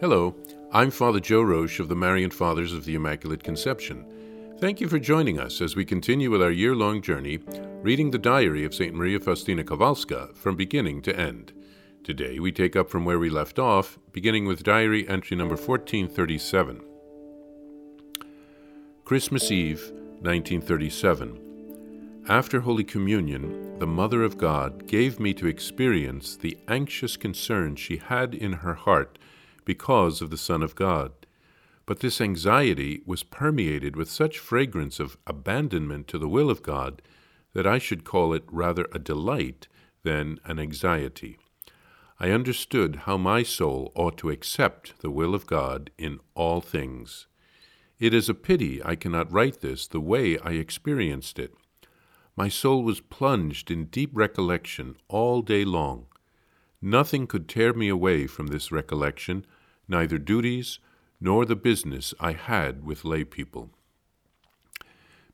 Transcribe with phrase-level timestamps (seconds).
[0.00, 0.34] Hello,
[0.72, 4.04] I'm Father Joe Roesch of the Marian Fathers of the Immaculate Conception.
[4.58, 7.38] Thank you for joining us as we continue with our year long journey
[7.80, 8.92] reading the diary of St.
[8.92, 11.52] Maria Faustina Kowalska from beginning to end.
[12.02, 16.80] Today we take up from where we left off, beginning with diary entry number 1437.
[19.04, 22.24] Christmas Eve, 1937.
[22.28, 27.98] After Holy Communion, the Mother of God gave me to experience the anxious concern she
[27.98, 29.20] had in her heart
[29.64, 31.12] because of the Son of God.
[31.86, 37.02] But this anxiety was permeated with such fragrance of abandonment to the will of God
[37.52, 39.68] that I should call it rather a delight
[40.02, 41.38] than an anxiety.
[42.20, 47.26] I understood how my soul ought to accept the will of God in all things.
[47.98, 51.54] It is a pity I cannot write this the way I experienced it.
[52.36, 56.06] My soul was plunged in deep recollection all day long.
[56.82, 59.46] Nothing could tear me away from this recollection,
[59.88, 60.78] neither duties
[61.20, 63.70] nor the business I had with lay people.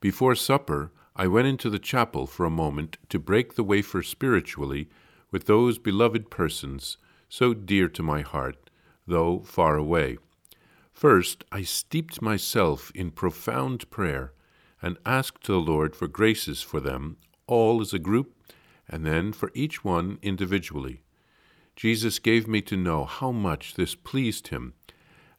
[0.00, 4.88] Before supper, I went into the chapel for a moment to break the wafer spiritually
[5.30, 6.96] with those beloved persons
[7.28, 8.70] so dear to my heart,
[9.06, 10.18] though far away.
[10.92, 14.32] First, I steeped myself in profound prayer
[14.80, 18.34] and asked the Lord for graces for them, all as a group,
[18.88, 21.02] and then for each one individually.
[21.78, 24.74] Jesus gave me to know how much this pleased him,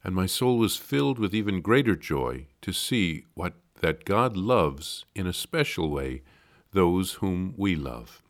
[0.02, 5.04] and my soul was filled with even greater joy to see what that God loves
[5.14, 6.22] in a special way
[6.72, 8.22] those whom we love.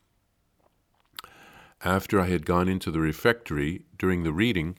[1.85, 4.77] After I had gone into the refectory during the reading,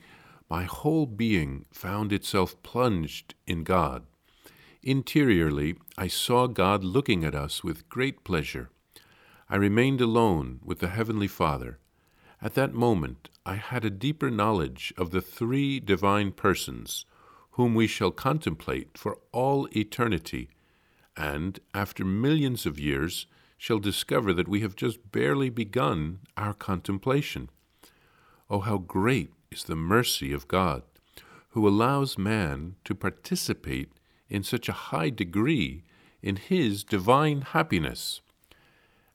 [0.50, 4.02] my whole being found itself plunged in God.
[4.83, 8.69] Interiorly, I saw God looking at us with great pleasure.
[9.48, 11.78] I remained alone with the Heavenly Father.
[12.43, 17.07] At that moment, I had a deeper knowledge of the three divine persons,
[17.53, 20.51] whom we shall contemplate for all eternity,
[21.17, 23.27] and, after millions of years,
[23.57, 27.48] shall discover that we have just barely begun our contemplation.
[28.51, 30.83] Oh, how great is the mercy of God,
[31.51, 33.92] who allows man to participate
[34.29, 35.85] in such a high degree
[36.23, 38.20] in his divine happiness.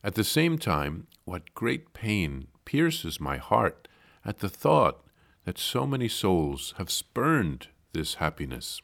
[0.02, 3.88] At the same time, what great pain pierces my heart
[4.26, 5.00] at the thought
[5.46, 8.82] that so many souls have spurned this happiness.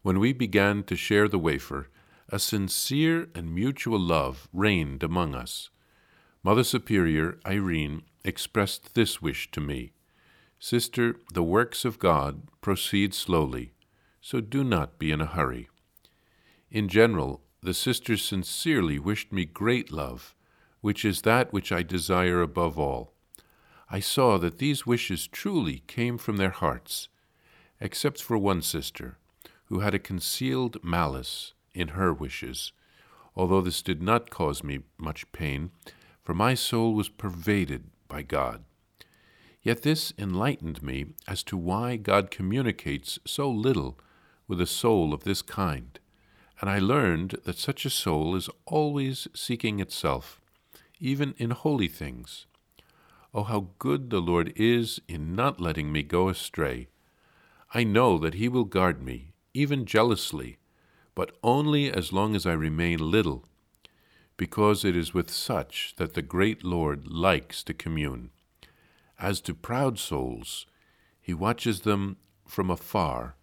[0.00, 1.88] When we began to share the wafer,
[2.30, 5.68] a sincere and mutual love reigned among us.
[6.42, 9.92] Mother Superior Irene expressed this wish to me
[10.58, 13.74] Sister, the works of God proceed slowly
[14.22, 15.68] so do not be in a hurry.
[16.70, 20.34] In general, the sisters sincerely wished me great love,
[20.80, 23.12] which is that which I desire above all.
[23.90, 27.08] I saw that these wishes truly came from their hearts,
[27.80, 29.18] except for one sister,
[29.64, 32.72] who had a concealed malice in her wishes,
[33.34, 35.70] although this did not cause me much pain,
[36.22, 38.64] for my soul was pervaded by God.
[39.62, 43.98] Yet this enlightened me as to why God communicates so little
[44.48, 45.98] with a soul of this kind,
[46.60, 50.39] and I learned that such a soul is always seeking itself,
[51.00, 52.46] even in holy things.
[53.32, 56.88] Oh, how good the Lord is in not letting me go astray.
[57.72, 60.58] I know that He will guard me, even jealously,
[61.14, 63.44] but only as long as I remain little,
[64.36, 68.30] because it is with such that the great Lord likes to commune.
[69.18, 70.66] As to proud souls,
[71.20, 73.36] He watches them from afar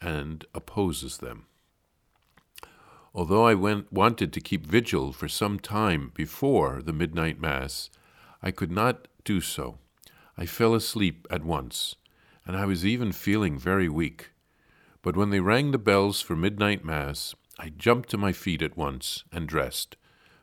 [0.00, 1.46] and opposes them.
[3.16, 7.88] Although I went, wanted to keep vigil for some time before the midnight Mass,
[8.42, 9.78] I could not do so.
[10.36, 11.96] I fell asleep at once,
[12.44, 14.32] and I was even feeling very weak.
[15.00, 18.76] But when they rang the bells for midnight Mass, I jumped to my feet at
[18.76, 19.96] once and dressed,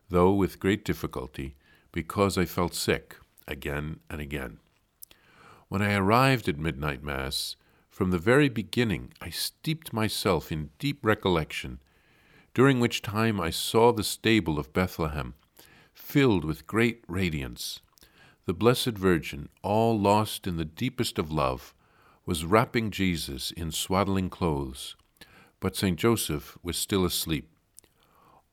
[0.09, 1.55] though with great difficulty,
[1.91, 3.17] because I felt sick
[3.47, 4.57] again and again.
[5.69, 7.55] When I arrived at midnight Mass,
[7.91, 11.79] from the very beginning, I steeped myself in deep recollection,
[12.53, 15.33] during which time I saw the stable of Bethlehem
[15.93, 17.81] filled with great radiance.
[18.45, 21.73] The Blessed Virgin, all lost in the deepest of love,
[22.25, 24.95] was wrapping Jesus in swaddling clothes,
[25.59, 25.97] but St.
[25.97, 27.49] Joseph was still asleep.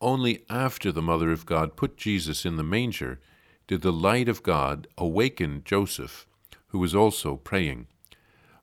[0.00, 3.20] Only after the Mother of God put Jesus in the manger
[3.66, 6.26] did the light of God awaken Joseph,
[6.68, 7.86] who was also praying.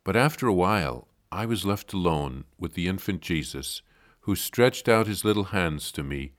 [0.03, 3.81] But after a while, I was left alone with the infant Jesus,
[4.27, 6.33] who stretched out his little hands to me,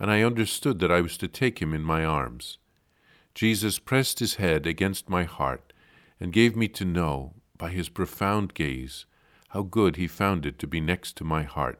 [0.00, 2.58] and I understood that I was to take him in my arms.
[3.32, 5.72] Jesus pressed his head against my heart
[6.18, 9.06] and gave me to know, by his profound gaze
[9.50, 11.78] how good he found it to be next to my heart.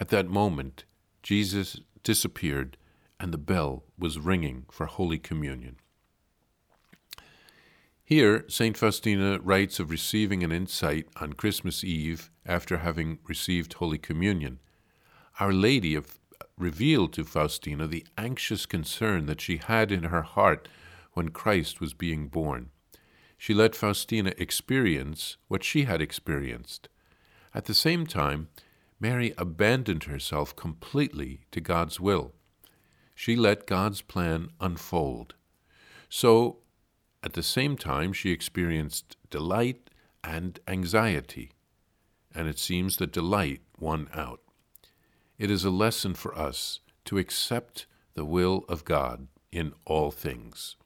[0.00, 0.86] At that moment,
[1.22, 2.76] Jesus disappeared
[3.20, 5.76] and the bell was ringing for Holy Communion.
[8.08, 8.74] Here, St.
[8.74, 14.60] Faustina writes of receiving an insight on Christmas Eve after having received Holy Communion.
[15.38, 16.18] Our Lady of,
[16.56, 20.68] revealed to Faustina the anxious concern that she had in her heart
[21.12, 22.70] when Christ was being born.
[23.36, 26.88] She let Faustina experience what she had experienced.
[27.52, 28.48] At the same time,
[28.98, 32.32] Mary abandoned herself completely to God's will.
[33.14, 35.34] She let God's plan unfold.
[36.08, 36.60] So,
[37.28, 39.90] at the same time, she experienced delight
[40.24, 41.50] and anxiety,
[42.34, 44.40] and it seems that delight won out.
[45.36, 47.84] It is a lesson for us to accept
[48.14, 50.76] the will of God in all things.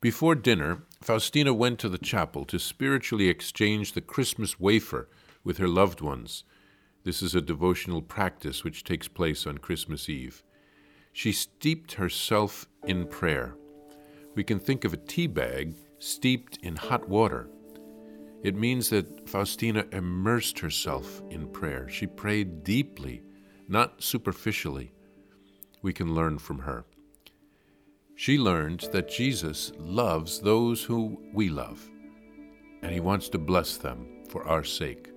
[0.00, 5.08] Before dinner, Faustina went to the chapel to spiritually exchange the Christmas wafer
[5.44, 6.42] with her loved ones.
[7.04, 10.42] This is a devotional practice which takes place on Christmas Eve.
[11.12, 13.54] She steeped herself in prayer.
[14.34, 17.48] We can think of a tea bag steeped in hot water.
[18.42, 21.88] It means that Faustina immersed herself in prayer.
[21.88, 23.22] She prayed deeply,
[23.68, 24.92] not superficially.
[25.82, 26.84] We can learn from her.
[28.14, 31.88] She learned that Jesus loves those who we love,
[32.82, 35.10] and he wants to bless them for our sake.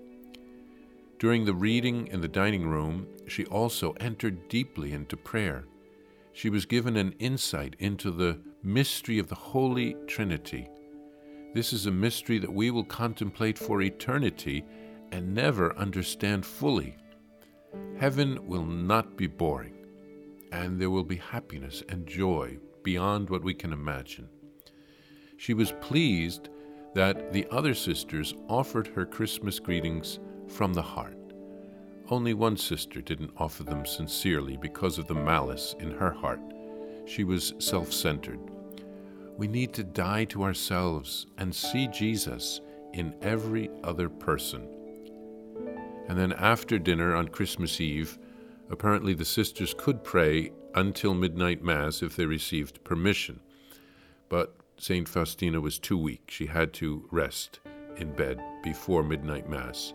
[1.19, 5.65] During the reading in the dining room, she also entered deeply into prayer.
[6.33, 10.67] She was given an insight into the mystery of the Holy Trinity.
[11.53, 14.65] This is a mystery that we will contemplate for eternity
[15.11, 16.97] and never understand fully.
[17.99, 19.75] Heaven will not be boring,
[20.51, 24.27] and there will be happiness and joy beyond what we can imagine.
[25.37, 26.49] She was pleased
[26.95, 31.17] that the other sisters offered her Christmas greetings from the heart.
[32.09, 36.41] Only one sister didn't offer them sincerely because of the malice in her heart.
[37.05, 38.39] She was self centered.
[39.37, 42.61] We need to die to ourselves and see Jesus
[42.93, 44.67] in every other person.
[46.07, 48.19] And then after dinner on Christmas Eve,
[48.69, 53.39] apparently the sisters could pray until midnight Mass if they received permission.
[54.29, 55.07] But St.
[55.07, 56.29] Faustina was too weak.
[56.29, 57.59] She had to rest
[57.95, 59.93] in bed before midnight Mass.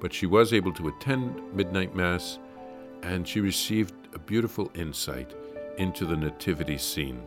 [0.00, 2.38] But she was able to attend midnight Mass,
[3.02, 5.34] and she received a beautiful insight
[5.78, 7.22] into the Nativity scene.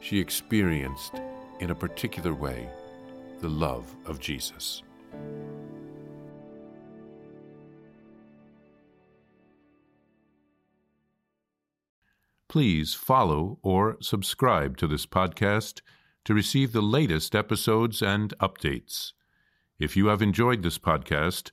[0.00, 1.20] She experienced,
[1.60, 2.68] in a particular way,
[3.40, 4.82] the love of Jesus.
[12.48, 15.82] Please follow or subscribe to this podcast
[16.24, 19.12] to receive the latest episodes and updates.
[19.78, 21.52] If you have enjoyed this podcast,